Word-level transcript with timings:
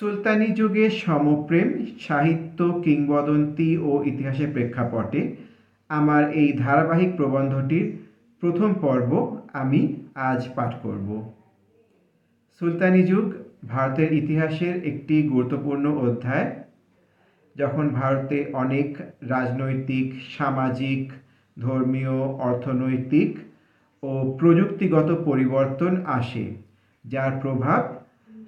সুলতানি 0.00 0.48
যুগে 0.54 0.84
সমপ্রেম, 0.90 1.68
সাহিত্য, 2.00 2.58
কিংবদন্তি 2.84 3.70
ও 3.78 3.90
ইতিহাসের 4.04 4.50
প্রেক্ষাপটে 4.52 5.20
আমার 5.90 6.22
এই 6.32 6.48
ধারাবাহিক 6.58 7.10
প্রবন্ধটির 7.16 7.86
প্রথম 8.42 8.70
পর্ব 8.80 9.10
আমি 9.52 9.80
আজ 10.30 10.40
পাঠ 10.54 10.72
করব। 10.82 11.08
সুলতানি 12.60 13.02
যুগ 13.02 13.26
ভারতের 13.66 14.10
ইতিহাসের 14.12 14.74
একটি 14.84 15.16
গুরুত্বপূর্ণ 15.28 15.84
অধ্যায়। 15.96 16.48
যখন 17.56 17.84
ভারতে 17.90 18.38
অনেক 18.52 18.88
রাজনৈতিক, 19.28 20.06
সামাজিক, 20.38 21.02
ধর্মীয়, 21.56 22.16
অর্থনৈতিক 22.48 23.30
ও 24.02 24.10
প্রযুক্তিগত 24.38 25.08
পরিবর্তন 25.24 25.92
আসে, 26.18 26.44
যার 27.04 27.32
প্রভাব 27.42 27.82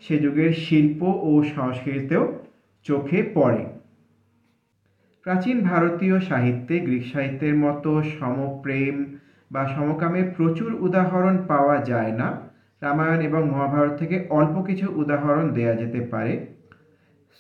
সে 0.00 0.18
যুগের 0.18 0.52
শিল্প 0.52 1.02
ও 1.02 1.43
সংস্কৃতিতেও 1.43 2.32
চোখে 2.82 3.30
পড়ে। 3.35 3.64
প্রাচীন 5.22 5.61
ভারতীয় 5.61 6.21
সাহিত্যে 6.21 6.80
গ্রিক 6.80 7.07
সাহিত্যের 7.07 7.54
মতো 7.54 8.02
সমপ্রেম 8.02 9.18
বা 9.50 9.68
সমকামের 9.68 10.25
প্রচুর 10.36 10.75
উদাহরণ 10.75 11.39
পাওয়া 11.49 11.76
যায় 11.82 12.13
না। 12.13 12.40
রামায়ণ 12.80 13.21
এবং 13.21 13.50
মহাভারত 13.50 13.99
থেকে 13.99 14.26
অল্প 14.30 14.63
কিছু 14.63 14.93
উদাহরণ 14.94 15.49
দেয়া 15.49 15.75
যেতে 15.75 16.00
পারে। 16.00 16.46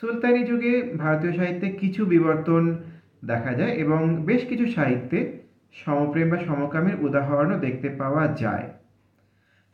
সুলতানি 0.00 0.44
যুগে 0.44 0.92
ভারতীয় 0.98 1.32
সাহিত্যে 1.32 1.68
কিছু 1.70 2.06
বিবর্তন 2.06 2.76
দেখা 3.24 3.54
যায় 3.54 3.70
এবং 3.70 4.24
বেশ 4.24 4.46
কিছু 4.46 4.66
সাহিত্যে 4.66 5.32
সমপ্রেম 5.72 6.30
বা 6.30 6.36
সমকামের 6.36 6.94
উদাহরণও 7.00 7.58
দেখতে 7.58 7.88
পাওয়া 7.88 8.26
যায়। 8.26 8.68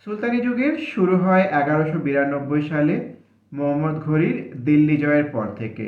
সুলতানি 0.06 0.38
যুগের 0.40 0.74
শুরু 0.92 1.14
হয় 1.16 1.44
এগারোশো 1.60 1.98
বিরানব্বই 1.98 2.62
সালে 2.62 2.94
মোহাম্মদ 3.52 3.96
ঘড়ির 4.04 4.36
দিল্লি 4.64 4.96
জয়ের 4.96 5.24
পর 5.24 5.46
থেকে। 5.56 5.86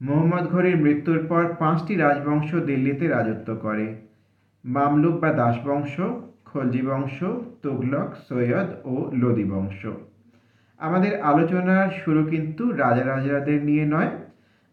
মোহাম্মদ 0.00 0.44
ঘড়ির 0.50 0.76
মৃত্যুর 0.76 1.20
পর 1.28 1.42
পাঁচটি 1.58 1.94
রাজবংশ 1.96 2.50
দিল্লিতে 2.54 3.04
রাজত্ব 3.08 3.48
করে। 3.56 3.86
মামলুক 4.64 5.14
বা 5.20 5.30
দাসবংশ, 5.32 5.94
খলজি 6.44 6.82
বংশ 6.82 7.18
তুগলক 7.62 8.08
সৈয়দ 8.28 8.68
ও 8.84 8.94
লোদি 9.12 9.44
বংশ। 9.44 9.80
আমাদের 10.80 11.12
আলোচনার 11.20 11.88
শুরু 12.04 12.20
কিন্তু 12.24 12.64
রাজা 12.72 13.04
রাজাদের 13.04 13.58
নিয়ে 13.64 13.84
নয়, 13.84 14.10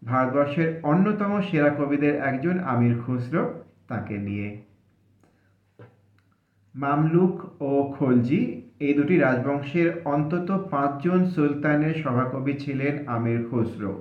ভারতবর্ষের 0.02 0.70
অন্যতম 0.84 1.32
সেরা 1.42 1.70
কবিদের 1.70 2.16
একজন 2.30 2.56
আমির 2.64 2.94
খুসরো 3.04 3.44
তাকে 3.88 4.16
নিয়ে। 4.18 4.48
মামলুক 6.76 7.62
ও 7.62 7.94
খলজি, 7.98 8.42
এই 8.80 8.94
দুটি 8.94 9.16
রাজবংশের 9.18 9.90
অন্তত 10.06 10.50
পাঁচজন 10.72 11.26
সুলতানের 11.26 11.96
সভাকবি 12.04 12.54
ছিলেন 12.54 12.94
আমির 13.08 13.40
খুসরো। 13.50 13.94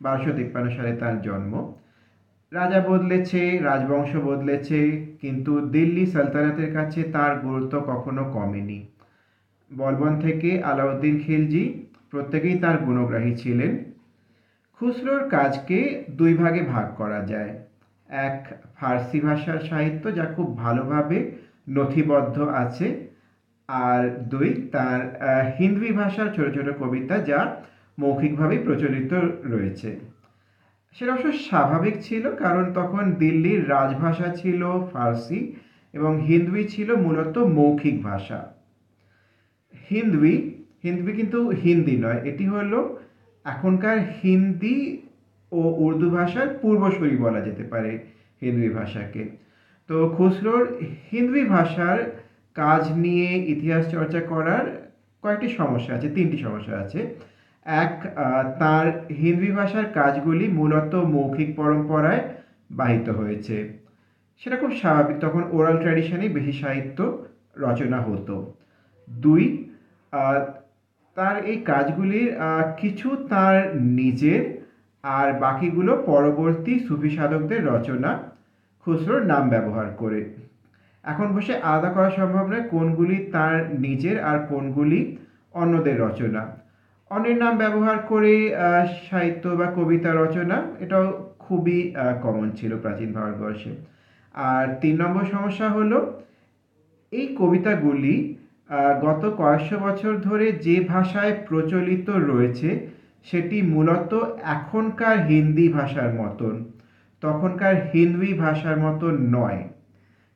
বারোশো 0.00 0.32
তিপ্পান্ন 0.32 0.70
সালে 0.70 0.96
তার 0.96 1.22
জন্ম। 1.22 1.72
রাজা 2.52 2.80
বদলেছে, 2.80 3.58
রাজবংশ 3.58 4.16
বদলেছে, 4.16 5.06
কিন্তু 5.20 5.60
দিল্লি 5.60 6.06
সালতানাতের 6.06 6.72
কাছে 6.72 7.02
তার 7.02 7.38
গুরুত্ব 7.38 7.80
কখনো 7.80 8.24
কমেনি। 8.24 8.86
বলবন 9.70 10.20
থেকে 10.20 10.62
আলাউদ্দিন 10.62 11.20
খিলজি 11.20 11.64
প্রত্যেকেই 12.10 12.58
তার 12.58 12.76
গুণগ্রাহী 12.78 13.36
ছিলেন। 13.36 13.72
খুসরোর 14.72 15.28
কাজকে 15.28 16.04
দুই 16.10 16.34
ভাগে 16.34 16.62
ভাগ 16.62 16.86
করা 16.96 17.26
যায়। 17.26 17.52
এক 18.08 18.38
ফার্সি 18.76 19.20
ভাষার 19.20 19.58
সাহিত্য 19.58 20.14
যা 20.14 20.24
খুব 20.24 20.58
ভালোভাবে 20.58 21.18
নথিবদ্ধ 21.68 22.36
আছে। 22.40 22.86
আর 23.68 24.02
দুই, 24.32 24.68
তার 24.72 25.00
হিন্দি 25.58 25.92
ভাষার 25.92 26.28
ছোট 26.34 26.46
ছোট 26.54 26.68
কবিতা 26.78 27.18
যা 27.18 27.40
মৌখিকভাবেই 27.98 28.58
প্রচলিত 28.58 29.12
রয়েছে। 29.44 29.90
সেটা 30.92 31.12
অবশ্য 31.12 31.32
স্বাভাবিক 31.32 31.94
ছিল, 32.02 32.24
কারণ 32.36 32.72
তখন 32.72 33.12
দিল্লির 33.12 33.68
রাজভাষা 33.68 34.28
ছিল 34.34 34.62
ফার্সি 34.92 35.52
এবং 35.92 36.12
হিন্দি 36.20 36.64
ছিল 36.68 36.94
মূলত 36.94 37.38
মৌখিক 37.38 38.02
ভাষা। 38.02 38.40
হিন্দি 39.90 40.34
হিন্দি 40.82 41.12
কিন্তু 41.12 41.48
হিন্দি 41.48 41.96
নয়, 41.96 42.20
এটি 42.24 42.46
হলো 42.46 42.98
এখনকার 43.44 43.98
হিন্দি 44.22 44.78
ও 45.52 45.60
উর্দু 45.84 46.10
ভাষার 46.10 46.48
পূর্বসূরি 46.62 47.16
বলা 47.16 47.40
যেতে 47.40 47.62
পারে 47.62 47.98
হিন্দি 48.42 48.68
ভাষাকে। 48.68 49.22
তো 49.92 50.00
খুসরোর 50.16 50.64
হিন্দি 51.10 51.42
ভাষার 51.54 51.98
কাজ 52.56 52.82
নিয়ে 53.04 53.30
ইতিহাস 53.54 53.84
চর্চা 53.94 54.20
করার 54.32 54.64
কয়েকটি 55.22 55.48
সমস্যা 55.60 55.92
আছে, 55.96 56.08
তিনটি 56.16 56.38
সমস্যা 56.46 56.74
আছে। 56.82 57.00
এক 57.66 57.94
তার 58.60 58.86
হিন্দি 59.20 59.50
ভাষার 59.58 59.86
কাজগুলি 59.98 60.46
মূলত 60.58 60.92
মৌখিক 61.14 61.50
পরম্পরায় 61.60 62.22
বাহিত 62.70 63.06
হয়েছে। 63.18 63.56
সেটা 64.42 64.56
খুব 64.62 64.72
স্বাভাবিক, 64.80 65.16
তখন 65.24 65.42
ওরাল 65.56 65.76
ট্র্যাডিশনেই 65.82 66.34
বেশি 66.36 66.54
সাহিত্য 66.62 66.98
রচনা 67.64 67.98
হতো। 68.08 68.36
দুই 69.08 69.44
তার 71.16 71.36
এই 71.50 71.58
কাজগুলির 71.70 72.28
কিছু 72.80 73.08
তার 73.32 73.56
নিজের 74.00 74.42
আর 75.04 75.28
বাকিগুলো 75.44 75.92
পরবর্তী 76.10 76.74
সুফি 76.86 77.10
সাধকদের 77.16 77.60
রচনা 77.72 78.10
খুসরোর 78.82 79.22
নাম 79.32 79.44
ব্যবহার 79.54 79.88
করে। 80.02 80.20
এখন 81.04 81.26
বসে 81.34 81.54
আলাদা 81.70 81.90
করা 81.96 82.10
সম্ভব 82.18 82.44
নয় 82.50 82.64
কোনগুলি 82.74 83.16
তার 83.34 83.56
নিজের 83.84 84.16
আর 84.30 84.38
কোনগুলি 84.52 85.00
অন্যদের 85.62 85.96
রচনা। 86.06 86.42
অন্যের 87.10 87.38
নাম 87.42 87.54
ব্যবহার 87.62 87.98
করে 88.10 88.34
সাহিত্য 89.08 89.44
বা 89.60 89.66
কবিতা 89.76 90.10
রচনা, 90.12 90.56
এটাও 90.84 91.06
খুবই 91.44 91.78
কমন 92.24 92.46
ছিল 92.58 92.72
প্রাচীন 92.82 93.10
ভারতবর্ষে। 93.18 93.72
আর 94.52 94.66
তিন 94.82 94.94
নম্বর 95.02 95.24
সমস্যা 95.34 95.68
হলো, 95.76 95.98
এই 97.12 97.26
কবিতাগুলি 97.40 98.14
গত 99.04 99.22
কয়েকশো 99.40 99.76
বছর 99.86 100.12
ধরে 100.28 100.46
যে 100.66 100.76
ভাষায় 100.92 101.34
প্রচলিত 101.48 102.08
রয়েছে, 102.30 102.68
সেটি 103.28 103.56
মূলত 103.74 104.12
এখনকার 104.56 105.16
হিন্দি 105.30 105.66
ভাষার 105.78 106.10
মতন। 106.20 106.54
তখনকার 107.22 107.74
হিন্দি 107.90 108.30
ভাষার 108.42 108.76
মতো 108.84 109.06
নয়। 109.36 109.60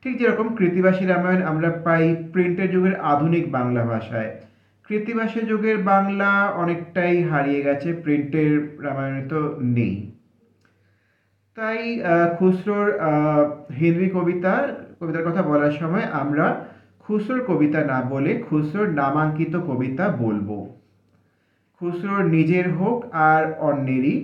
ঠিক 0.03 0.15
যেরকম 0.21 0.47
কৃতিবাসী 0.59 1.05
রামায়ণ 1.07 1.43
আমরা 1.51 1.71
পাই 1.85 2.05
প্রিন্টের 2.33 2.69
যুগের 2.75 2.95
আধুনিক 3.13 3.45
বাংলা 3.57 3.83
ভাষায়। 3.93 4.31
কৃতিবাসী 4.87 5.41
যুগের 5.51 5.79
বাংলা 5.93 6.31
অনেকটাই 6.63 7.17
হারিয়ে 7.31 7.61
গেছে, 7.63 7.89
প্রিন্টের 8.05 8.53
রামায়ণে 8.85 9.23
তো 9.33 9.41
নেই। 9.77 9.97
তাই 11.57 11.81
খুসরোর 12.39 12.87
হিন্দি 13.81 14.09
কবিতা, 14.11 14.53
কবিতার 15.01 15.27
কথা 15.29 15.43
বলার 15.43 15.75
সময় 15.81 16.07
আমরা 16.23 16.47
খুসরোর 17.05 17.41
কবিতা 17.49 17.81
না 17.93 17.99
বলে 18.13 18.31
খুসরোর 18.47 18.89
নামাঙ্কিত 19.01 19.55
কবিতা 19.69 20.05
বলব। 20.23 20.49
খুসরোর 21.81 22.25
নিজের 22.37 22.67
হোক 22.79 22.99
আর 23.13 23.43
অন্যেরই 23.69 24.17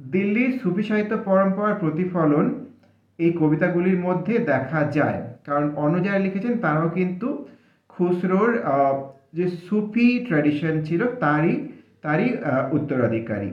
দিল্লির 0.00 0.52
সুফি 0.62 0.82
সাহিত্য 0.82 1.12
পরম্পরার 1.24 1.80
প্রতিফলন 1.82 2.46
এই 3.18 3.30
কবিতাগুলির 3.40 3.98
মধ্যে 3.98 4.34
দেখা 4.52 4.80
যায়। 4.90 5.20
কারণ 5.46 5.66
অন্য 5.76 5.94
যারা 6.04 6.18
লিখেছেন, 6.18 6.54
তারাও 6.58 6.88
কিন্তু 6.88 7.28
খুসরোর 7.88 8.50
যে 9.32 9.46
সুফি 9.66 10.06
ট্র্যাডিশন 10.26 10.74
ছিল, 10.84 11.00
তারই 11.20 11.54
তারই 12.02 12.28
উত্তরাধিকারী। 12.76 13.50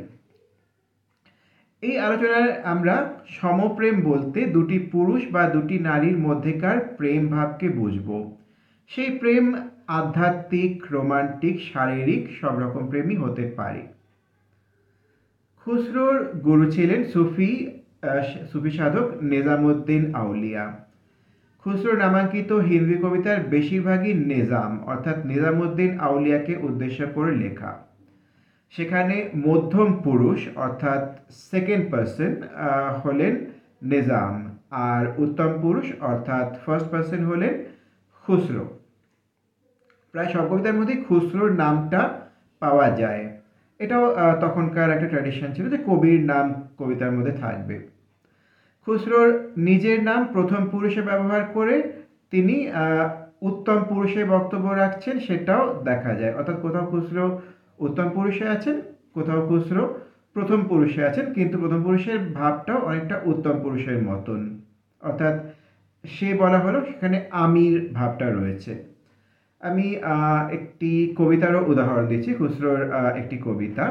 এই 1.82 1.96
আলোচনায় 2.00 2.52
আমরা 2.64 2.96
সমপ্রেম 3.40 3.96
বলতে 4.02 4.40
দুটি 4.46 4.78
পুরুষ 4.94 5.22
বা 5.32 5.44
দুটি 5.56 5.80
নারীর 5.80 6.18
মধ্যেকার 6.18 6.78
প্রেম 6.98 7.22
ভাবকে 7.28 7.68
বুঝব। 7.70 8.10
সেই 8.92 9.12
প্রেম 9.20 9.46
আধ্যাত্মিক, 10.00 10.74
রোমান্টিক, 10.92 11.56
শারীরিক 11.74 12.24
সব 12.42 12.56
রকম 12.60 12.84
প্রেমই 12.90 13.16
হতে 13.16 13.44
পারে। 13.56 13.82
খুসরোর 15.64 16.16
গুরু 16.46 16.66
ছিলেন 16.72 17.02
সুফি 17.04 17.50
সুফি 18.52 18.72
সাধক 18.78 19.08
নেজামুদ্দিন 19.22 20.04
আউলিয়া। 20.22 20.66
খুসরো 21.62 21.94
নামাঙ্কিত 21.98 22.52
হিন্দি 22.52 22.96
কবিতার 23.04 23.40
বেশিরভাগই 23.54 24.14
নেজাম, 24.14 24.72
অর্থাৎ 24.92 25.18
নিজামুদ্দিন 25.26 25.92
আউলিয়াকে 26.00 26.54
উদ্দেশ্য 26.68 27.00
করে 27.16 27.32
লেখা। 27.44 27.72
সেখানে 28.74 29.16
মধ্যম 29.48 29.90
পুরুষ, 30.06 30.40
অর্থাৎ 30.56 31.04
সেকেন্ড 31.52 31.92
পার্সন 31.92 32.32
হলেন 33.04 33.34
নিজাম, 33.82 34.34
আর 34.72 35.04
উত্তম 35.18 35.52
পুরুষ, 35.62 35.88
অর্থাৎ 36.12 36.48
ফার্স্ট 36.64 36.88
পার্সন 36.92 37.22
হলেন 37.26 37.54
খুসরো। 38.26 38.66
প্রায় 40.14 40.30
সব 40.34 40.46
কবিতার 40.50 40.78
মধ্যেই 40.78 41.04
খুসরোর 41.08 41.52
নামটা 41.64 42.02
পাওয়া 42.62 42.90
যায়। 43.02 43.24
এটাও 43.80 44.06
তখনকার 44.42 44.94
একটা 44.96 45.08
ট্র্যাডিশন 45.12 45.50
ছিল 45.56 45.66
যে 45.70 45.80
কবির 45.88 46.22
নাম 46.32 46.46
কবিতার 46.80 47.16
মধ্যে 47.16 47.34
থাকবে। 47.44 47.76
খুসরোর 48.88 49.30
নিজের 49.58 50.00
নাম 50.04 50.22
প্রথম 50.36 50.62
পুরুষে 50.72 51.02
ব্যবহার 51.02 51.44
করে 51.54 51.76
তিনি 52.32 52.56
উত্তম 53.50 53.80
পুরুষে 53.90 54.22
বক্তব্য 54.26 54.66
রাখছেন 54.82 55.16
সেটাও 55.20 55.64
দেখা 55.84 56.12
যায়। 56.20 56.34
অর্থাৎ 56.36 56.58
কোথাও 56.62 56.86
খুচরো 56.92 57.26
উত্তম 57.86 58.08
পুরুষে 58.16 58.46
আছেন, 58.56 58.76
কোথাও 59.14 59.42
খুচরো 59.48 59.84
প্রথম 60.34 60.60
পুরুষে 60.70 61.02
আছেন, 61.10 61.26
কিন্তু 61.34 61.56
প্রথম 61.58 61.80
পুরুষের 61.84 62.20
ভাবটাও 62.40 62.80
অনেকটা 62.90 63.16
উত্তম 63.32 63.56
পুরুষের 63.64 63.98
মতন। 64.04 64.40
অর্থাৎ 65.02 65.36
সে 66.04 66.28
বলা 66.34 66.60
হলো 66.60 66.80
সেখানে 66.86 67.18
আমির 67.44 67.76
ভাবটা 67.94 68.28
রয়েছে। 68.30 68.93
আমি 69.64 69.88
कवित 71.18 71.44
उदाहरण 71.44 71.64
উদাহরণ 71.66 72.06
দিচ্ছি 72.08 72.30
एक 72.32 73.28
कविता 73.40 73.44
কবিতা 73.46 73.86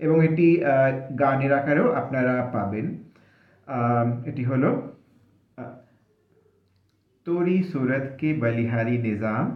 এবং 0.00 0.16
এটি 0.28 0.48
গানের 1.20 1.52
আকারেও 1.58 1.88
तोरी 7.26 7.58
सूरत 7.64 8.06
के 8.20 8.32
बलिहारी 8.34 8.96
निज़ाम 8.98 9.50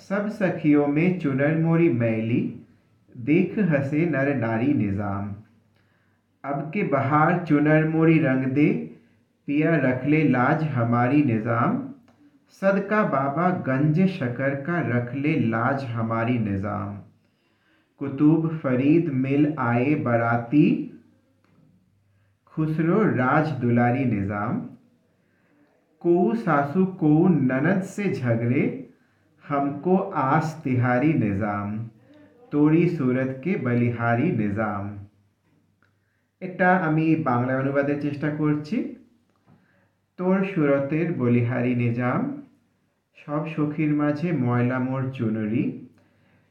सब 0.00 0.24
सखियों 0.32 0.86
में 0.88 1.18
चुनर 1.20 1.58
मोरी 1.58 1.88
मैली 1.94 2.40
देख 3.14 3.58
हंसे 3.70 4.00
नर 4.06 4.34
नारी 4.36 4.72
निज़ाम 4.74 5.28
अब 6.44 6.58
के 6.74 6.82
बहार 6.88 7.38
चुनर 7.44 7.86
मोरी 7.88 8.18
रंग 8.20 8.44
दे 8.52 8.66
पिया 9.48 9.76
रख 9.78 10.04
ले 10.06 10.22
लाज 10.28 10.64
हमारी 10.72 11.22
निज़ाम 11.24 11.76
सदका 12.61 13.01
बाबा 13.09 13.49
गंज 13.65 13.99
शकर 14.09 14.55
का 14.63 14.79
रख 14.87 15.13
ले 15.15 15.33
लाज 15.47 15.85
हमारी 15.91 16.37
निज़ाम 16.39 16.97
कुतुब 18.01 18.47
फरीद 18.57 19.09
मिल 19.21 19.53
आए 19.61 19.95
बराती 20.03 20.65
खुसरो 22.53 23.01
राज 23.13 23.51
दुलारी 23.61 24.05
निज़ाम 24.07 24.59
को 26.01 26.17
सासू 26.37 26.85
को 26.99 27.15
ननद 27.31 27.81
से 27.89 28.13
झगड़े 28.13 28.63
हमको 29.45 29.97
आस 30.21 30.55
तिहारी 30.63 31.13
निज़ाम 31.19 31.79
তোরি 32.51 32.83
সুরতকে 32.95 33.51
বলিহারি 33.65 34.27
নিজাম 34.39 34.83
এটা 36.41 36.69
আমি 36.87 37.05
বাংলায় 37.29 37.59
অনুবাদের 37.61 37.97
চেষ্টা 38.05 38.29
করছি 38.39 38.77
তোর 40.19 40.37
সুরতের 40.51 41.07
বলিহারি 41.21 41.73
নিজাম 41.83 42.19
সব 43.26 43.46
সখীর 43.46 43.94
মাঝে 43.94 44.32
ময়লা 44.32 44.78
মোর 44.78 45.02
চুনরি, 45.12 45.88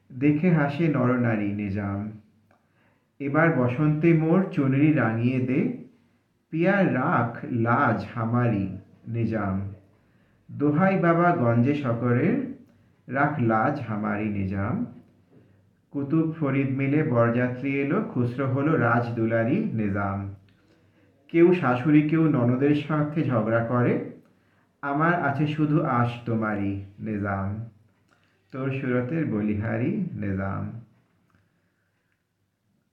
দেখে 0.10 0.50
হাসে 0.52 0.88
নরনারী 0.88 1.52
নিজাম। 1.54 2.12
এবার 3.20 3.48
বসন্তে 3.56 4.14
মোর 4.14 4.46
চুনরি 4.52 4.94
রাঙিয়ে 4.94 5.40
দে, 5.40 5.60
পিয়ার 6.50 6.94
রাখ 6.94 7.46
লাজ 7.52 8.06
হামারি 8.16 8.78
নিজাম। 9.08 9.56
দোহাই 10.52 11.00
বাবা 11.00 11.36
গঞ্জে 11.36 11.76
শকরের 11.76 12.36
রাখ 13.08 13.34
লাজ 13.42 13.82
হামারি 13.88 14.30
নিজাম। 14.30 14.86
কুতুব 15.92 16.34
ফরিদ 16.40 16.70
মিলে 16.78 17.04
বরযাত্রী 17.04 17.72
এলো, 17.76 18.02
খুসরো 18.14 18.46
হলো 18.48 18.78
রাজ 18.78 19.06
দুলারি 19.16 19.58
নিজাম। 19.74 20.36
কেউ 21.28 21.54
শাশুড়ি, 21.54 22.02
কেউ 22.10 22.24
ননদের 22.28 22.76
সাথে 22.76 23.24
ঝগড়া 23.24 23.66
করে 23.66 24.17
আমার 24.82 25.14
আছে 25.28 25.48
শুধু 25.48 25.78
আশ 25.82 26.12
তোমারই 26.26 26.74
নিজাম। 27.00 27.50
তোর 28.52 28.68
সুরতের 28.72 29.24
বলিহারি 29.26 29.92
নিজাম। 30.24 30.64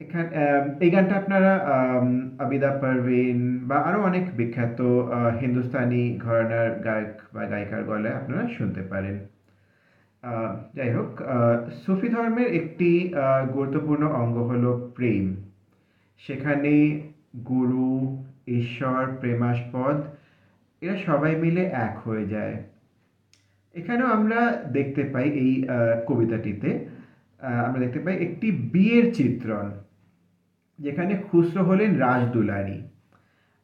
এখানে 0.01 0.29
এই 0.81 0.91
গানটা 0.91 1.15
আপনারা 1.17 1.53
আবিদা 2.39 2.71
পারভিন 2.83 3.39
বা 3.69 3.77
আরও 3.89 3.99
অনেক 4.03 4.25
বিখ্যাত 4.37 4.81
হিন্দুস্তানি 5.41 6.03
ঘরানার 6.19 6.71
গায়ক 6.87 7.15
বা 7.35 7.43
গায়িকার 7.47 7.83
গলায় 7.85 8.15
আপনারা 8.15 8.45
শুনতে 8.49 8.83
পারেন। 8.83 9.17
যাই 10.75 10.91
হোক 10.95 11.11
সুফি 11.87 12.09
ধর্মের 12.09 12.49
একটি 12.61 12.91
গুরুত্বপূর্ণ 13.55 14.05
অঙ্গ 14.23 14.37
হলো 14.51 14.71
প্রেম। 14.97 15.25
সেখানে 16.27 16.73
গুরু, 17.49 17.93
ঈশ্বর, 18.47 19.01
প্রেমাস্পদ 19.21 19.97
এরা 20.85 20.97
সবাই 21.09 21.33
মিলে 21.45 21.63
এক 21.87 21.95
হয়ে 22.05 22.25
যায়। 22.35 22.55
এখানেও 23.75 24.09
আমরা 24.17 24.41
দেখতে 24.77 25.03
পাই 25.13 25.27
এই 25.43 25.53
কবিতাটিতে 26.09 26.71
আমরা 27.67 27.81
দেখতে 27.85 28.01
পাই 28.05 28.15
একটি 28.27 28.49
বিয়ের 28.73 29.07
চিত্রণ, 29.19 29.67
যেখানে 30.79 31.13
খুসরো 31.27 31.61
হলেন 31.69 31.91
রাজদুলারি 32.05 32.79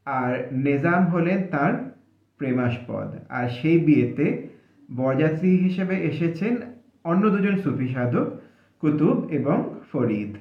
আর 0.06 0.32
নিজাম 0.66 1.02
হলেন 1.14 1.38
তার 1.54 1.72
প্রেমাস্পদ। 2.40 3.08
আর 3.38 3.46
সেই 3.58 3.78
বিয়েতে 3.86 4.26
বরযাত্রী 4.88 5.50
হিসেবে 5.66 5.94
এসেছেন 6.10 6.52
অন্য 7.10 7.22
দুজন 7.34 7.56
সুফি 7.64 7.86
সাধক, 7.94 8.28
কুতুব 8.82 9.16
এবং 9.38 9.56
ফরিদ। 9.90 10.32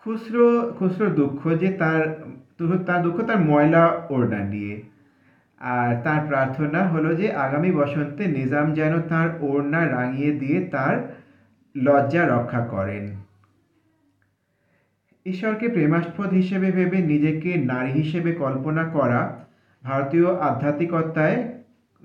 খুসরো 0.00 0.46
খুসরো 0.78 1.08
দুঃখ 1.20 1.40
যে 1.62 1.68
তার 1.80 2.02
তার 2.88 3.00
দুঃখ 3.04 3.16
তার 3.28 3.40
ময়লা 3.50 3.82
ওড়না 4.14 4.40
নিয়ে। 4.52 4.74
আর 5.60 6.02
তার 6.02 6.26
প্রার্থনা 6.26 6.88
হলো 6.88 7.14
যে 7.14 7.32
আগামী 7.32 7.72
বসন্তে 7.72 8.26
নিজাম 8.26 8.74
যেন 8.74 9.02
তার 9.02 9.28
ওড়না 9.40 9.88
রাঙিয়ে 9.90 10.32
দিয়ে 10.32 10.60
তার 10.60 11.14
লজ্জা 11.76 12.28
রক্ষা 12.28 12.66
করেন। 12.66 13.16
ঈশ্বরকে 15.26 15.68
প্রেমাস্পদ 15.68 16.30
হিসেবে 16.32 16.70
ভেবে 16.70 16.98
নিজেকে 16.98 17.56
নারী 17.56 17.90
হিসেবে 17.90 18.32
কল্পনা 18.32 18.84
করা 18.84 19.46
ভারতীয় 19.84 20.36
আধ্যাত্মিকতায় 20.36 21.48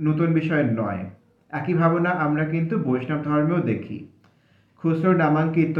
নতুন 0.02 0.34
বিষয় 0.34 0.64
নয়। 0.64 1.06
একই 1.50 1.74
ভাবনা 1.74 2.10
আমরা 2.10 2.46
কিন্তু 2.46 2.80
বৈষ্ণব 2.80 3.24
ধর্মেও 3.24 3.58
দেখি। 3.58 4.08
খুচরো 4.78 5.14
নামাঙ্কিত 5.14 5.80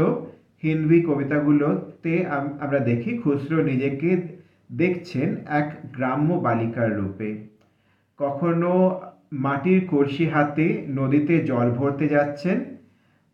হিন্দি 0.62 1.02
কবিতাগুলোতে 1.02 2.26
আমরা 2.60 2.78
দেখি 2.78 3.18
খুচরো 3.18 3.62
নিজেকে 3.62 4.22
দেখছেন 4.72 5.36
এক 5.48 5.72
গ্রাম্য 5.92 6.34
বালিকার 6.34 6.96
রূপে। 6.96 7.51
কখনো 8.18 9.00
মাটির 9.32 9.88
কলসি 9.90 10.28
হাতে 10.28 10.84
নদীতে 10.88 11.38
জল 11.38 11.70
ভরতে 11.70 12.08
যাচ্ছেন? 12.08 12.64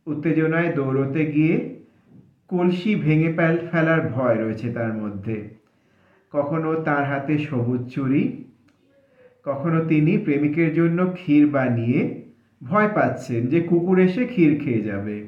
উত্তেজনায় 0.06 0.72
দৌড়তে 0.72 1.32
গিয়ে 1.32 1.76
কলসি 2.48 2.94
ভেঙে 2.94 3.32
ফেল- 3.32 3.66
ফেলার 3.72 4.00
ভয় 4.00 4.34
রয়েছে 4.34 4.72
তার 4.72 4.94
মধ্যে। 4.94 5.48
কখনো 6.32 6.74
তার 6.74 7.04
হাতে 7.04 7.38
সবুজ 7.38 7.94
চুড়ি, 7.94 8.44
কখনো 9.44 9.84
তিনি 9.84 10.18
প্রেমিকের 10.18 10.74
জন্য 10.74 11.10
ক্ষীর 11.12 11.46
বানিয়ে 11.46 12.22
ভয় 12.62 12.88
পাচ্ছেন 12.94 13.46
যে 13.46 13.60
কুকুর 13.60 13.98
এসে 13.98 14.26
ক্ষীর 14.26 14.60
খেয়ে 14.64 14.82
যাবে। 14.82 15.26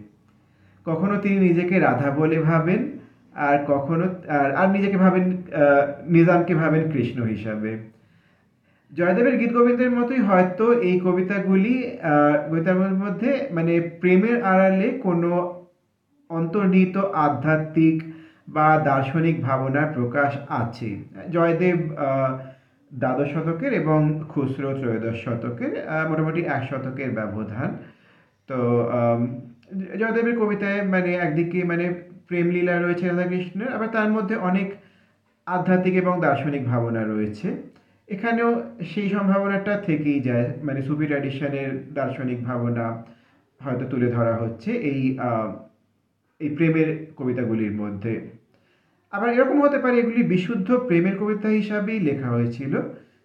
কখনো 0.85 1.17
তিনি 1.17 1.41
নিজেকে 1.41 1.79
রাধা 1.79 2.11
বলে 2.11 2.43
ভাবেন, 2.43 2.89
আর 3.35 3.65
কখনো, 3.67 4.15
আর 4.29 4.71
নিজেকে 4.71 4.97
ভাবেন 4.97 5.43
নিজামকে 6.09 6.55
ভাবেন 6.55 6.91
কৃষ্ণ 6.91 7.23
হিসাবে। 7.23 8.00
জয়দেবের 8.93 9.37
গীত 9.41 9.53
গোবিন্দের 9.57 9.93
মতোই 9.99 10.21
হয়তো 10.29 10.67
এই 10.89 10.97
কবিতাগুলি 11.07 11.75
কবিতার 12.47 12.79
মধ্যে 13.05 13.31
মানে 13.57 13.75
প্রেমের 14.01 14.37
আড়ালে 14.53 14.89
কোনো 15.07 15.31
অন্তর্নিহিত 16.31 16.97
আধ্যাত্মিক 17.27 17.97
বা 18.55 18.67
দার্শনিক 18.89 19.37
ভাবনার 19.47 19.89
প্রকাশ 19.97 20.33
আছে। 20.63 20.91
জয়দেব 21.35 21.79
দ্বাদশ 22.91 23.29
শতকের 23.35 23.73
এবং 23.83 24.01
খুচরো 24.33 24.71
ত্রয়োদশ 24.81 25.17
শতকের 25.25 25.73
মোটামুটি 26.11 26.41
এক 26.57 26.63
শতকের 26.71 27.11
ব্যবধান। 27.19 27.69
তো 28.49 28.59
জয়দেবের 30.01 30.37
কবিতায় 30.41 30.81
মানে 30.95 31.11
একদিকে 31.27 31.59
মানে 31.71 31.87
প্রেমলীলা 32.29 32.75
রয়েছে 32.77 33.05
রাধাকৃষ্ণের, 33.07 33.71
আবার 33.77 33.89
তার 33.97 34.09
মধ্যে 34.17 34.35
অনেক 34.51 34.69
আধ্যাত্মিক 35.47 35.95
এবং 36.03 36.15
দার্শনিক 36.27 36.63
ভাবনা 36.71 37.03
রয়েছে। 37.05 37.49
এখানেও 38.15 38.51
সেই 38.91 39.09
সম্ভাবনাটা 39.15 39.73
থেকেই 39.87 40.21
যায়। 40.21 40.47
মানে 40.67 40.83
সুফি 40.83 41.07
ট্র্যাডিশনের 41.07 41.71
দার্শনিক 41.95 42.45
ভাবনা 42.45 42.87
হয়তো 43.61 43.85
তুলে 43.91 44.09
ধরা 44.13 44.35
হচ্ছে 44.37 44.71
এই 44.91 45.01
এই 46.41 46.49
প্রেমের 46.57 46.89
কবিতাগুলির 47.17 47.73
মধ্যে। 47.73 48.15
আবার 49.11 49.29
এরকম 49.35 49.59
হতে 49.63 49.79
পারে 49.79 49.95
এগুলি 49.99 50.23
বিশুদ্ধ 50.23 50.69
প্রেমের 50.89 51.17
কবিতা 51.19 51.49
হিসাবেই 51.49 52.01
লেখা 52.01 52.29
হয়েছিল, 52.31 52.73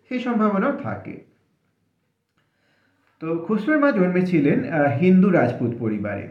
সেই 0.08 0.20
সম্ভাবনাও 0.20 0.74
থাকে। 0.84 1.16
তো 3.22 3.28
খুসরোর 3.46 3.80
মা 3.80 3.90
জন্মেছিলেন 3.92 4.60
হিন্দু 5.02 5.28
রাজপুত 5.30 5.72
পরিবারে। 5.80 6.26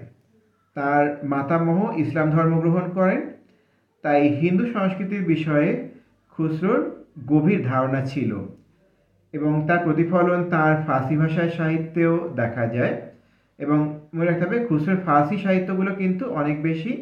তার 0.74 1.04
মাতামহ 1.32 1.78
ইসলাম 1.98 2.28
ধর্ম 2.30 2.54
গ্রহণ 2.60 2.86
করেন। 2.98 3.20
তাই 4.04 4.20
হিন্দু 4.42 4.64
সংস্কৃতির 4.72 5.24
বিষয়ে 5.32 5.70
খুসরোর 6.32 6.80
গভীর 7.16 7.60
ধারণা 7.64 8.00
ছিল 8.04 8.30
এবং 9.34 9.52
তার 9.66 9.80
প্রতিফলন 9.84 10.40
তার 10.50 10.74
ফার্সি 10.86 11.14
ভাষায় 11.16 11.50
সাহিত্যেও 11.50 12.14
দেখা 12.36 12.66
যায় 12.66 12.94
এবং 13.58 13.78
মনে 14.14 14.26
রাখতে 14.26 14.44
হবে 14.46 14.58
খুসরোর 14.66 15.00
ফার্সি 15.06 15.36
সাহিত্যগুলো 15.38 15.90
কিন্তু 15.94 16.24
অনেক 16.30 16.56
বেশি 16.62 16.92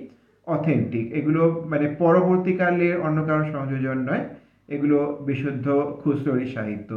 অথেন্টিক 0.46 1.06
এগুলো 1.12 1.42
মানে 1.68 1.86
পরবর্তীকালের 1.98 2.94
অন্য 3.00 3.18
কারও 3.26 3.44
সংযোজন 3.52 3.98
নয়, 3.98 4.24
এগুলো 4.68 4.98
বিশুদ্ধ 5.26 5.66
খুসরোরই 6.02 6.48
সাহিত্য। 6.54 6.90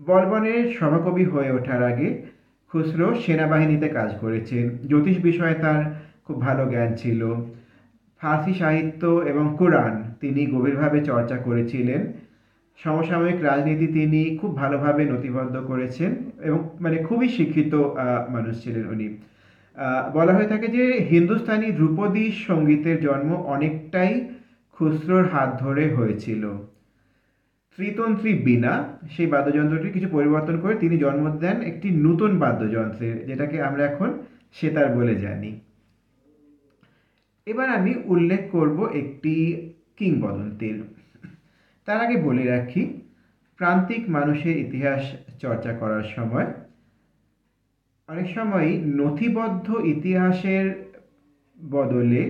বলবনের 0.00 0.62
সভাকবি 0.72 1.24
হয়ে 1.24 1.50
ওঠার 1.52 1.82
আগে 1.82 2.08
খুসরো 2.72 3.14
সেনাবাহিনীতে 3.14 3.88
কাজ 3.88 4.10
করেছেন। 4.20 4.64
জ্যোতিষ 4.88 5.16
বিষয়ে 5.22 5.54
তার 5.54 5.80
খুব 6.26 6.36
ভালো 6.40 6.62
জ্ঞান 6.70 6.90
ছিল। 6.94 7.20
ফার্সি 8.20 8.52
সাহিত্য 8.54 9.02
এবং 9.30 9.44
কোরআন 9.58 9.94
তিনি 10.20 10.42
গভীরভাবে 10.46 10.98
চর্চা 11.04 11.36
করেছিলেন। 11.36 12.02
সমসাময়িক 12.78 13.38
রাজনীতি 13.42 13.86
তিনি 13.98 14.20
খুব 14.40 14.50
ভালোভাবে 14.56 15.02
নথিবদ্ধ 15.04 15.54
করেছেন 15.66 16.10
এবং 16.42 16.60
মানে 16.80 16.96
খুবই 17.04 17.28
শিক্ষিত 17.28 17.72
মানুষ 18.34 18.54
ছিলেন 18.62 18.84
উনি। 18.94 19.08
বলা 20.14 20.32
হয়ে 20.36 20.50
থাকে 20.52 20.66
যে 20.76 20.84
হিন্দুস্তানি 21.10 21.68
ধ্রুপদী 21.72 22.24
সঙ্গীতের 22.48 22.98
জন্ম 23.00 23.30
অনেকটাই 23.54 24.12
খুসরোর 24.72 25.26
হাত 25.28 25.50
ধরে 25.60 25.84
হয়েছিল। 25.94 26.42
ত্রিতন্ত্রী 27.78 28.30
বীণা, 28.46 28.74
সেই 29.10 29.26
বাদ্যযন্ত্রটি 29.26 29.88
কিছু 29.90 30.08
পরিবর্তন 30.12 30.56
করে 30.60 30.74
তিনি 30.74 30.96
জন্ম 30.98 31.24
দেন 31.38 31.56
একটি 31.70 31.88
নতুন 32.06 32.30
বাদ্যযন্ত্রের 32.38 33.16
যেটাকে 33.26 33.56
আমরা 33.62 33.82
এখন 33.90 34.08
সেতার 34.56 34.88
বলে 34.96 35.14
জানি। 35.14 35.50
এবার 37.50 37.68
আমি 37.78 37.92
উল্লেখ 38.04 38.42
করব 38.52 38.78
একটি 39.02 39.34
কিংবদন্তির। 39.96 40.76
তার 41.88 41.98
আগে 42.04 42.16
বলে 42.22 42.44
রাখি, 42.44 42.82
প্রান্তিক 43.58 44.02
মানুষের 44.10 44.56
ইতিহাস 44.56 45.02
চর্চা 45.42 45.72
করার 45.72 46.06
সময় 46.16 46.48
অনেক 48.08 48.28
সময়ই 48.34 48.74
নথিবদ্ধ 49.00 49.66
ইতিহাসের 49.94 50.66
বদলে 51.58 52.22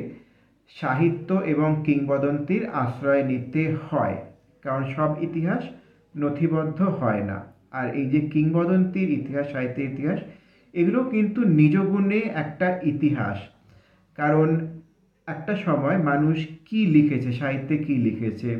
সাহিত্য 0.80 1.28
এবং 1.52 1.70
কিংবদন্তির 1.87 2.62
আশ্রয় 2.82 3.25
নিতে 3.25 3.62
হয়, 3.87 4.16
কারণ 4.64 4.82
সব 4.96 5.10
ইতিহাস 5.22 5.62
নথিবদ্ধ 6.14 6.78
হয় 7.00 7.22
না। 7.25 7.38
আর 7.78 7.87
এই 7.94 8.06
যে 8.10 8.20
কিংবদন্তির 8.34 9.08
ইতিহাস, 9.10 9.46
সাহিত্যের 9.52 9.88
ইতিহাস, 9.92 10.18
এগুলো 10.75 11.00
কিন্তু 11.04 11.40
নিজ 11.58 11.75
গুণে 11.90 12.20
একটা 12.42 12.68
ইতিহাস। 12.82 13.38
কারণ 14.18 14.48
একটা 15.28 15.54
সময় 15.56 15.99
মানুষ 16.11 16.38
কি 16.68 16.80
লিখেছে, 16.87 17.30
সাহিত্যে 17.32 17.75
কি 17.87 17.94
লিখেছে, 18.06 18.50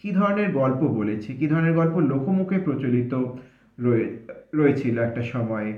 কি 0.00 0.08
ধরনের 0.12 0.48
গল্প 0.52 0.80
বলেছে, 0.98 1.30
কি 1.34 1.46
ধরনের 1.46 1.74
গল্প 1.74 1.96
লোকমুখে 2.12 2.56
প্রচলিত 2.58 3.12
রয়ে, 3.78 4.06
রয়েছিল 4.54 4.96
একটা 4.98 5.22
সময়ে। 5.34 5.70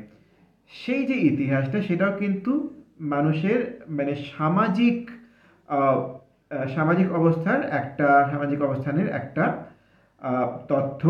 সেই 0.73 1.03
যে 1.07 1.17
ইতিহাসটা, 1.31 1.79
সেটাও 1.83 2.13
কিন্তু 2.19 2.53
মানুষের 3.01 3.61
মানে 3.89 4.13
সামাজিক 4.37 4.99
সামাজিক 6.75 7.09
অবস্থার 7.13 7.61
একটা, 7.81 8.09
সামাজিক 8.33 8.61
অবস্থানের 8.63 9.09
একটা 9.21 9.45
তথ্য 10.69 11.03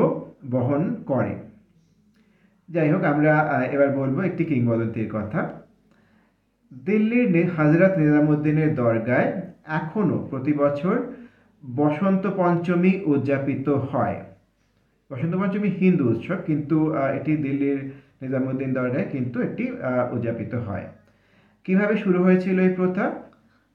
বহন 0.50 0.82
করে। 1.06 1.34
যাই 2.68 2.88
হোক, 2.92 3.02
আমরা 3.04 3.32
এবার 3.72 3.90
বলব 4.00 4.16
একটি 4.20 4.44
কিংবদন্তির 4.44 5.08
কথা। 5.12 5.40
দিল্লির 6.72 7.48
হজরত 7.56 7.92
নিজামুদ্দিনের 8.02 8.70
দরগায় 8.80 9.28
এখনও 9.78 10.16
প্রতি 10.30 10.52
বছর 10.62 10.96
বসন্ত 11.62 12.24
পঞ্চমী 12.40 12.92
উদযাপিত 13.12 13.66
হয়। 13.90 14.18
বসন্ত 15.10 15.34
পঞ্চমী 15.40 15.68
হিন্দু 15.80 16.04
উৎসব, 16.12 16.38
কিন্তু 16.48 16.76
এটি 17.18 17.32
দিল্লির 17.46 17.78
নিজামুদ্দিন 18.22 18.70
দরগায় 18.78 19.08
কিন্তু 19.14 19.36
এটি 19.48 19.64
উদযাপিত 20.16 20.52
হয়। 20.66 20.86
কীভাবে 21.66 21.94
শুরু 22.04 22.18
হয়েছিল 22.26 22.56
এই 22.66 22.72
প্রথা? 22.78 23.04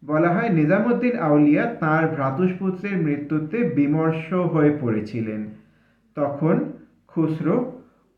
বলা 0.03 0.29
হয় 0.35 0.49
নিজামুদ্দিন 0.59 1.15
আউলিয়া 1.27 1.63
তাঁর 1.81 2.03
ভ্রাতুষ্পুত্রের 2.15 2.95
মৃত্যুতে 3.05 3.57
বিমর্ষ 3.77 4.27
হয়ে 4.53 4.71
পড়েছিলেন। 4.81 5.41
তখন 6.17 6.55
খুসরো 7.11 7.55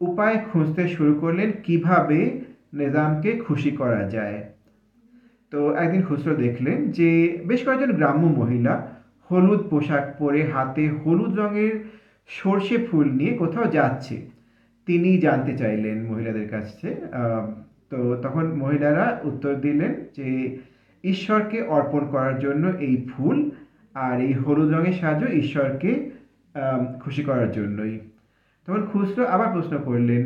উপায় 0.01 0.37
খুঁজতে 0.49 0.83
শুরু 0.95 1.13
করলেন 1.21 1.49
কীভাবে 1.65 2.19
নিজামকে 2.79 3.29
খুশি 3.45 3.71
করা 3.81 4.03
যায়। 4.15 4.37
তো 5.53 5.61
একদিন 5.75 6.01
খুসরো 6.01 6.33
দেখলেন 6.35 6.77
যে 6.91 7.09
বেশ 7.45 7.61
কয়েকজন 7.65 7.91
গ্রাম্য 7.91 8.25
মহিলা 8.39 8.73
হলুদ 9.29 9.61
পোশাক 9.69 10.05
পরে 10.19 10.41
হাতে 10.43 10.83
হলুদ 11.01 11.33
রঙের 11.39 11.73
সর্ষে 12.29 12.77
ফুল 12.87 13.07
নিয়ে 13.11 13.33
কোথাও 13.37 13.65
যাচ্ছে। 13.71 14.15
তিনি 14.87 15.09
জানতে 15.17 15.51
চাইলেন 15.57 15.97
মহিলাদের 16.11 16.47
কাছে 16.49 16.87
তো 17.89 17.97
তখন 18.21 18.45
মহিলারা 18.53 19.05
উত্তর 19.23 19.53
দিলেন 19.55 19.91
যে 20.17 20.27
ঈশ্বরকে 21.03 21.57
অর্পণ 21.75 22.03
করার 22.07 22.35
জন্য 22.39 22.63
এই 22.79 22.95
ফুল 23.11 23.37
আর 23.93 24.15
এই 24.21 24.33
হলুদ 24.33 24.69
রঙের 24.73 24.93
সাহায্য 24.93 25.23
ঈশ্বরকে 25.41 25.91
খুশি 26.99 27.21
করার 27.23 27.49
জন্যই। 27.51 27.95
তখন 28.67 28.81
খুসরো 28.91 29.23
আবার 29.25 29.49
প্রশ্ন 29.53 29.75
করলেন, 29.85 30.23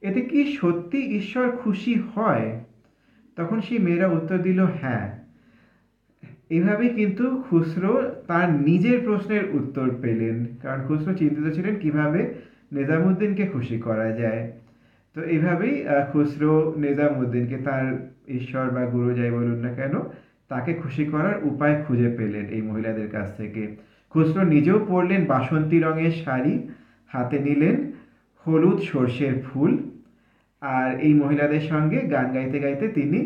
এতে 0.00 0.20
কি 0.20 0.40
সত্যি 0.60 0.98
ঈশ্বর 1.16 1.46
খুশি 1.62 1.94
হয়? 2.14 2.48
তখন 3.40 3.58
সেই 3.60 3.78
মেয়েরা 3.78 4.08
উত্তর 4.08 4.38
দিল 4.38 4.60
হ্যাঁ। 4.80 5.06
এভাবেই 6.50 6.88
কিন্তু 6.88 7.24
খুসরো 7.48 7.92
তার 8.26 8.48
নিজের 8.68 8.98
প্রশ্নের 9.04 9.44
উত্তর 9.52 9.86
পেলেন। 10.02 10.36
কারণ 10.62 10.80
খুসরো 10.86 11.12
চিন্তিত 11.14 11.46
ছিলেন 11.54 11.74
কীভাবে 11.78 12.20
নিজামুদ্দিনকে 12.72 13.44
খুশি 13.46 13.76
করা 13.78 14.08
যায়। 14.12 14.42
তো 15.16 15.20
এইভাবেই 15.34 15.74
খুসরো 16.12 16.52
নিজামুদ্দিনকে 16.76 17.56
তার 17.56 17.84
ঈশ্বর 18.28 18.66
বা 18.70 18.82
গুরু 18.86 19.10
যাই 19.14 19.30
বলুন 19.30 19.58
না 19.64 19.70
কেন, 19.74 19.94
তাকে 20.50 20.70
খুশি 20.74 21.04
করার 21.04 21.36
উপায় 21.42 21.76
খুঁজে 21.84 22.08
পেলেন 22.18 22.44
এই 22.56 22.62
মহিলাদের 22.62 23.08
কাছ 23.10 23.28
থেকে। 23.36 23.62
খুসরো 24.12 24.42
নিজেও 24.54 24.78
পরলেন 24.88 25.20
বাসন্তী 25.24 25.76
রঙের 25.80 26.14
শাড়ি, 26.24 26.54
হাতে 27.10 27.38
নিলেন 27.38 27.76
হলুদ 28.46 28.78
সর্ষের 28.90 29.34
ফুল 29.46 29.72
আর 30.61 30.87
এই 30.99 31.13
মহিলাদের 31.13 31.63
সঙ্গে 31.71 31.99
গান 32.09 32.27
গাইতে 32.35 32.57
গাইতে 32.59 32.85
তিনি 32.89 33.19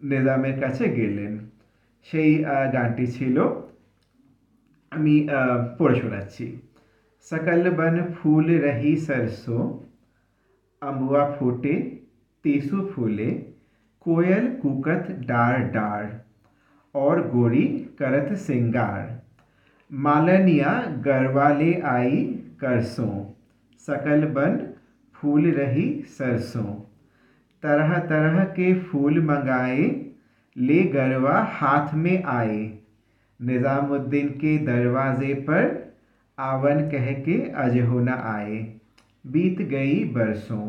নিজামের 0.00 0.56
কাছে 0.60 0.84
গেলেন 0.96 1.32
সেই 2.06 2.30
আহ, 2.44 2.66
গানটি 2.72 3.06
ছিল 3.16 3.36
আমি 4.92 5.14
আহ, 5.30 5.58
পড়ে 5.78 5.96
শোনাচ্ছি 6.00 6.46
सकल 7.26 7.62
बन 7.72 7.96
फूल 8.12 8.46
रही 8.60 8.90
सरसों 8.98 9.64
अम्बुआ 10.82 11.24
फूटे 11.32 11.72
तेसु 12.44 12.76
फूले 12.92 13.26
कोयल 14.06 14.46
कुकत 14.62 15.10
डार 15.28 15.56
डार 15.74 16.04
और 16.94 17.20
गोरी 17.28 17.64
करत 17.98 18.32
सिंगार 18.38 19.02
मालनिया 19.90 20.72
गरवाले 21.04 21.70
आई 21.90 22.16
करसों 22.60 23.12
सकल 23.82 24.24
बन 24.30 24.56
फूल 25.14 25.50
रही 25.52 25.86
सरसों 26.18 26.70
तरह 27.62 27.98
तरह 28.08 28.44
के 28.56 28.72
फूल 28.82 29.20
मंगाए 29.24 29.82
ले 30.56 30.82
गरवा 30.92 31.40
हाथ 31.52 31.94
में 31.94 32.22
आए 32.32 32.60
निज़ामुद्दीन 33.40 34.28
के 34.40 34.56
दरवाजे 34.64 35.32
पर 35.48 35.66
आवन 36.38 36.80
कह 36.90 37.12
के 37.22 37.36
अजहो 37.64 37.98
न 38.00 38.08
आए 38.30 38.56
बीत 39.24 39.60
गई 39.68 40.04
बरसों 40.14 40.66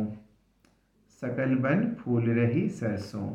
सकल 1.21 1.55
बन 1.65 1.87
फूल 1.99 2.29
रही 2.31 2.67
सरसों 2.81 3.29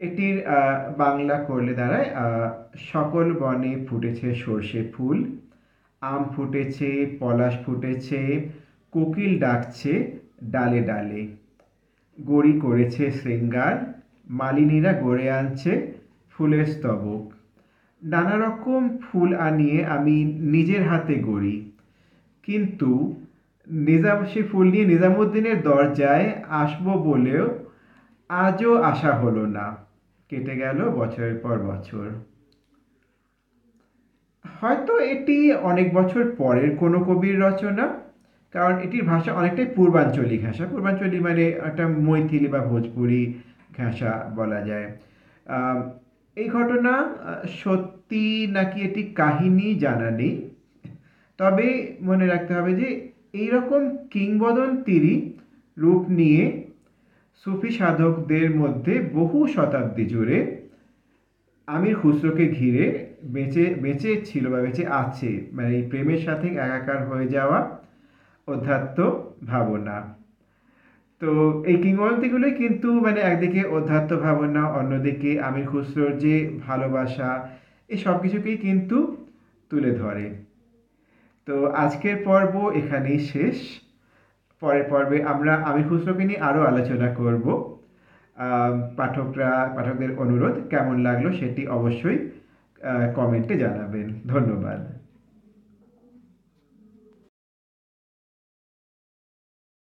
এটির 0.00 0.36
আহ, 0.48 0.76
বাংলা 0.98 1.36
করলে 1.48 1.72
দাঁড়ায় 1.74 2.08
আহ, 2.16 2.48
সকল 2.84 3.26
বনে 3.32 3.72
ফুটেছে 3.86 4.28
সর্ষে 4.34 4.80
ফুল 4.94 5.18
আম 6.02 6.22
ফুটেছে 6.36 6.90
পলাশ 7.20 7.54
ফুটেছে 7.64 8.20
কোকিল 8.95 9.39
ডাকছে 9.39 10.19
ডালে 10.43 10.83
ডালে। 10.83 11.27
গড়ি 12.25 12.59
করেছে 12.59 13.11
শৃঙ্গার, 13.11 14.01
মালিনীরা 14.29 14.93
গড়ে 14.93 15.31
আনছে 15.31 15.93
ফুলের 16.31 16.65
স্তবক। 16.65 17.31
নানা 18.03 18.47
রকম 18.47 18.97
ফুল 18.97 19.35
আনিয়ে 19.35 19.85
আমি 19.85 20.23
নিজের 20.25 20.87
হাতে 20.87 21.15
গড়ি। 21.15 21.71
কিন্তু 22.43 23.15
নিজাম, 23.71 24.25
সে 24.25 24.43
ফুল 24.43 24.71
নিয়ে 24.71 24.85
নিজামুদ্দিনের 24.85 25.61
দরজায় 25.61 26.43
আসব 26.49 26.85
বলেও 26.85 27.65
আজও 28.29 28.81
আসা 28.81 29.15
হলো 29.15 29.45
না। 29.45 29.75
কেটে 30.29 30.55
গেল 30.55 30.89
বছরের 30.89 31.35
পর 31.35 31.59
বছর। 31.59 32.09
হয়তো 34.61 34.99
এটি 34.99 35.53
অনেক 35.53 35.93
বছর 35.93 36.35
পরের 36.37 36.77
কোনো 36.77 37.03
কবির 37.03 37.41
রচনা। 37.41 38.04
কারণ 38.55 38.75
এটির 38.79 39.03
ভাষা 39.03 39.33
অনেকটাই 39.33 39.65
পূর্বাঞ্চলিক 39.75 40.45
ভাষা। 40.45 40.65
পূর্বাঞ্চলী 40.65 41.19
মানে 41.19 41.49
একটা 41.49 41.87
মৈথিলি 41.87 42.47
বা 42.47 42.59
ভোজপুরি 42.59 43.33
ভাষা 43.77 44.31
বলা 44.35 44.61
যায়। 44.61 44.87
এই 46.35 46.49
ঘটনা 46.49 46.93
সত্যি 47.63 48.47
নাকি 48.51 48.81
এটি 48.81 49.03
কাহিনী 49.03 49.75
জানা 49.75 50.09
নেই। 50.11 50.49
তবে 51.37 51.67
মনে 52.01 52.27
রাখতে 52.27 52.53
হবে 52.53 52.75
যে, 52.75 53.11
এইরকম 53.33 53.81
কিংবদন্তিরই 54.11 55.33
রূপ 55.77 56.03
নিয়ে 56.09 56.43
সুফি 57.45 57.71
সাধকদের 57.71 58.55
মধ্যে 58.55 58.93
বহু 59.13 59.47
শতাব্দী 59.47 60.05
জুড়ে 60.05 60.37
আমির 61.67 61.95
খুসরোকে 61.95 62.47
ঘিরে 62.47 62.85
বেঁচে 63.23 63.75
বেঁচে 63.81 64.11
ছিল 64.25 64.49
বা 64.49 64.59
বেঁচে 64.61 64.87
আছে। 64.87 65.31
মানে 65.53 65.69
এই 65.77 65.83
প্রেমের 65.89 66.17
সাথে 66.17 66.47
একাকার 66.47 67.07
হয়ে 67.09 67.27
যাওয়া 67.27 67.59
অধ্যাত্ম 68.47 68.99
ভাবনা। 69.47 69.97
তো 71.21 71.29
এই 71.65 71.75
কিংবদন্তিগুলোই 71.75 72.51
কিন্তু 72.51 72.89
মানে 73.01 73.19
একদিকে 73.21 73.61
অধ্যাত্ম 73.67 74.17
ভাবনা, 74.17 74.63
অন্যদিকে 74.79 75.31
আমির 75.41 75.65
খুসরোর 75.67 76.11
যে 76.17 76.35
ভালোবাসা, 76.67 77.29
এই 77.89 77.97
সব 77.97 78.15
কিছুকেই 78.21 78.57
কিন্তু 78.57 78.97
তুলে 79.69 79.91
ধরে। 79.91 80.25
তো 81.47 81.55
আজকের 81.65 82.17
পর্ব 82.25 82.53
এখানেই 82.71 83.19
শেষ। 83.19 83.57
পরের 84.61 84.83
পর্বে 84.89 85.17
আমরা 85.23 85.53
আমির 85.69 85.87
খুসরোকে 85.89 86.23
নিয়ে 86.25 86.39
আরও 86.39 86.61
আলোচনা 86.61 87.07
করব। 87.13 87.45
পাঠকরা, 88.97 89.51
পাঠকদের 89.75 90.11
অনুরোধ 90.19 90.55
কেমন 90.69 90.95
লাগল 90.99 91.25
সেটি 91.31 91.67
অবশ্যই 91.67 92.17
কমেন্টে 93.15 93.55
জানাবেন। 93.57 94.07
ধন্যবাদ। 94.27 94.79